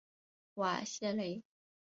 [0.55, 1.43] 瓦谢雷。